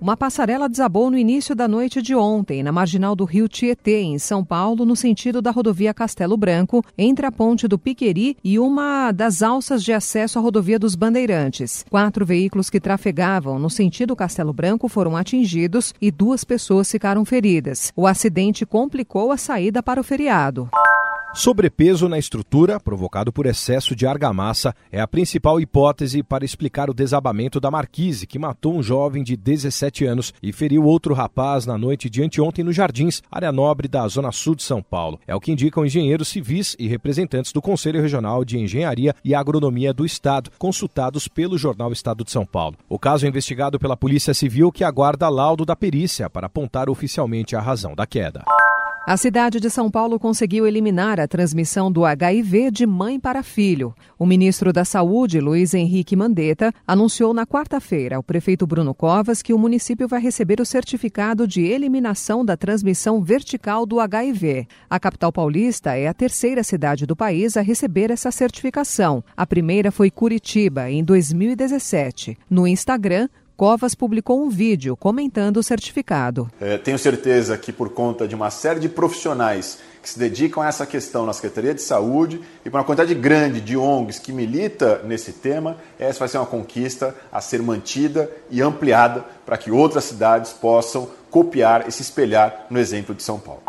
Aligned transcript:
Uma 0.00 0.16
passarela 0.16 0.68
desabou 0.68 1.10
no 1.10 1.18
início 1.18 1.56
da 1.56 1.66
noite 1.66 2.00
de 2.00 2.14
ontem, 2.14 2.62
na 2.62 2.70
marginal 2.70 3.16
do 3.16 3.24
rio 3.24 3.48
Tietê, 3.48 4.00
em 4.00 4.16
São 4.16 4.44
Paulo, 4.44 4.84
no 4.84 4.94
sentido 4.94 5.42
da 5.42 5.50
rodovia 5.50 5.92
Castelo 5.92 6.36
Branco, 6.36 6.84
entre 6.96 7.26
a 7.26 7.32
ponte 7.32 7.66
do 7.66 7.76
Piqueri 7.76 8.36
e 8.44 8.60
uma 8.60 9.10
das 9.10 9.42
alças 9.42 9.82
de 9.82 9.92
acesso 9.92 10.38
à 10.38 10.42
rodovia 10.42 10.78
dos 10.78 10.94
Bandeirantes. 10.94 11.84
Quatro 11.90 12.24
veículos 12.24 12.70
que 12.70 12.80
trafegavam 12.80 13.58
no 13.58 13.68
sentido 13.68 14.14
Castelo 14.14 14.52
Branco 14.52 14.88
foram 14.88 15.16
atingidos 15.16 15.92
e 16.00 16.12
duas 16.12 16.44
pessoas 16.44 16.88
ficaram 16.88 17.24
feridas. 17.24 17.92
O 17.96 18.06
acidente 18.06 18.64
complicou 18.64 19.32
a 19.32 19.36
saída 19.36 19.82
para 19.82 20.00
o 20.00 20.04
feriado. 20.04 20.70
Sobrepeso 21.34 22.08
na 22.08 22.18
estrutura, 22.18 22.80
provocado 22.80 23.30
por 23.30 23.44
excesso 23.44 23.94
de 23.94 24.06
argamassa, 24.06 24.74
é 24.90 24.98
a 24.98 25.06
principal 25.06 25.60
hipótese 25.60 26.22
para 26.22 26.44
explicar 26.44 26.88
o 26.88 26.94
desabamento 26.94 27.60
da 27.60 27.70
marquise, 27.70 28.26
que 28.26 28.38
matou 28.38 28.74
um 28.74 28.82
jovem 28.82 29.22
de 29.22 29.36
17 29.36 30.06
anos 30.06 30.32
e 30.42 30.52
feriu 30.52 30.84
outro 30.84 31.12
rapaz 31.12 31.66
na 31.66 31.76
noite 31.76 32.08
de 32.08 32.22
anteontem 32.22 32.64
no 32.64 32.72
Jardins, 32.72 33.22
área 33.30 33.52
nobre 33.52 33.86
da 33.86 34.08
Zona 34.08 34.32
Sul 34.32 34.54
de 34.54 34.62
São 34.62 34.82
Paulo. 34.82 35.20
É 35.26 35.34
o 35.34 35.40
que 35.40 35.52
indicam 35.52 35.84
engenheiros 35.84 36.28
civis 36.28 36.74
e 36.78 36.88
representantes 36.88 37.52
do 37.52 37.60
Conselho 37.60 38.00
Regional 38.00 38.42
de 38.42 38.58
Engenharia 38.58 39.14
e 39.22 39.34
Agronomia 39.34 39.92
do 39.92 40.06
Estado, 40.06 40.50
consultados 40.58 41.28
pelo 41.28 41.58
jornal 41.58 41.92
Estado 41.92 42.24
de 42.24 42.32
São 42.32 42.46
Paulo. 42.46 42.76
O 42.88 42.98
caso 42.98 43.26
é 43.26 43.28
investigado 43.28 43.78
pela 43.78 43.96
Polícia 43.96 44.32
Civil, 44.32 44.72
que 44.72 44.82
aguarda 44.82 45.28
laudo 45.28 45.66
da 45.66 45.76
perícia 45.76 46.30
para 46.30 46.46
apontar 46.46 46.88
oficialmente 46.88 47.54
a 47.54 47.60
razão 47.60 47.94
da 47.94 48.06
queda. 48.06 48.44
A 49.10 49.16
cidade 49.16 49.58
de 49.58 49.70
São 49.70 49.90
Paulo 49.90 50.20
conseguiu 50.20 50.66
eliminar 50.66 51.18
a 51.18 51.26
transmissão 51.26 51.90
do 51.90 52.04
HIV 52.04 52.70
de 52.70 52.86
mãe 52.86 53.18
para 53.18 53.42
filho. 53.42 53.94
O 54.18 54.26
ministro 54.26 54.70
da 54.70 54.84
Saúde, 54.84 55.40
Luiz 55.40 55.72
Henrique 55.72 56.14
Mandetta, 56.14 56.74
anunciou 56.86 57.32
na 57.32 57.46
quarta-feira 57.46 58.16
ao 58.16 58.22
prefeito 58.22 58.66
Bruno 58.66 58.94
Covas 58.94 59.40
que 59.40 59.54
o 59.54 59.58
município 59.58 60.06
vai 60.06 60.20
receber 60.20 60.60
o 60.60 60.66
certificado 60.66 61.48
de 61.48 61.62
eliminação 61.62 62.44
da 62.44 62.54
transmissão 62.54 63.22
vertical 63.22 63.86
do 63.86 63.98
HIV. 63.98 64.66
A 64.90 65.00
capital 65.00 65.32
paulista 65.32 65.96
é 65.96 66.06
a 66.06 66.12
terceira 66.12 66.62
cidade 66.62 67.06
do 67.06 67.16
país 67.16 67.56
a 67.56 67.62
receber 67.62 68.10
essa 68.10 68.30
certificação. 68.30 69.24
A 69.34 69.46
primeira 69.46 69.90
foi 69.90 70.10
Curitiba, 70.10 70.90
em 70.90 71.02
2017. 71.02 72.36
No 72.50 72.66
Instagram, 72.66 73.30
Covas 73.58 73.92
publicou 73.92 74.40
um 74.40 74.48
vídeo 74.48 74.96
comentando 74.96 75.56
o 75.56 75.64
certificado. 75.64 76.48
É, 76.60 76.78
tenho 76.78 76.96
certeza 76.96 77.58
que, 77.58 77.72
por 77.72 77.88
conta 77.88 78.28
de 78.28 78.32
uma 78.32 78.50
série 78.50 78.78
de 78.78 78.88
profissionais 78.88 79.80
que 80.00 80.08
se 80.08 80.16
dedicam 80.16 80.62
a 80.62 80.68
essa 80.68 80.86
questão 80.86 81.26
na 81.26 81.32
Secretaria 81.32 81.74
de 81.74 81.82
Saúde 81.82 82.40
e 82.64 82.70
por 82.70 82.78
uma 82.78 82.84
quantidade 82.84 83.12
grande 83.16 83.60
de 83.60 83.76
ONGs 83.76 84.20
que 84.20 84.30
milita 84.30 85.02
nesse 85.02 85.32
tema, 85.32 85.76
essa 85.98 86.20
vai 86.20 86.28
ser 86.28 86.38
uma 86.38 86.46
conquista 86.46 87.12
a 87.32 87.40
ser 87.40 87.60
mantida 87.60 88.30
e 88.48 88.62
ampliada 88.62 89.24
para 89.44 89.58
que 89.58 89.72
outras 89.72 90.04
cidades 90.04 90.52
possam 90.52 91.08
copiar 91.28 91.88
e 91.88 91.90
se 91.90 92.00
espelhar 92.00 92.66
no 92.70 92.78
exemplo 92.78 93.12
de 93.12 93.24
São 93.24 93.40
Paulo. 93.40 93.62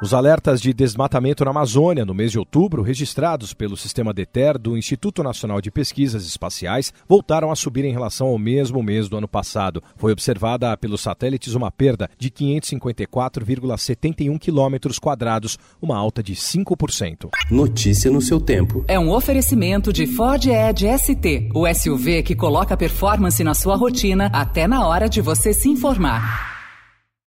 Os 0.00 0.14
alertas 0.14 0.60
de 0.60 0.72
desmatamento 0.72 1.44
na 1.44 1.50
Amazônia 1.50 2.04
no 2.04 2.14
mês 2.14 2.30
de 2.30 2.38
outubro, 2.38 2.82
registrados 2.82 3.52
pelo 3.52 3.76
Sistema 3.76 4.14
DETER 4.14 4.56
do 4.56 4.78
Instituto 4.78 5.24
Nacional 5.24 5.60
de 5.60 5.72
Pesquisas 5.72 6.24
Espaciais, 6.24 6.92
voltaram 7.08 7.50
a 7.50 7.56
subir 7.56 7.84
em 7.84 7.90
relação 7.90 8.28
ao 8.28 8.38
mesmo 8.38 8.80
mês 8.80 9.08
do 9.08 9.16
ano 9.16 9.26
passado. 9.26 9.82
Foi 9.96 10.12
observada 10.12 10.76
pelos 10.76 11.00
satélites 11.00 11.56
uma 11.56 11.72
perda 11.72 12.08
de 12.16 12.30
554,71 12.30 14.38
quilômetros 14.38 15.00
quadrados, 15.00 15.58
uma 15.82 15.96
alta 15.96 16.22
de 16.22 16.36
5%. 16.36 17.30
Notícia 17.50 18.08
no 18.08 18.22
seu 18.22 18.40
tempo. 18.40 18.84
É 18.86 19.00
um 19.00 19.10
oferecimento 19.10 19.92
de 19.92 20.06
Ford 20.06 20.46
Edge 20.46 20.86
ST, 20.96 21.48
o 21.52 21.66
SUV 21.74 22.22
que 22.22 22.36
coloca 22.36 22.76
performance 22.76 23.42
na 23.42 23.52
sua 23.52 23.74
rotina 23.74 24.30
até 24.32 24.68
na 24.68 24.86
hora 24.86 25.08
de 25.08 25.20
você 25.20 25.52
se 25.52 25.68
informar. 25.68 26.57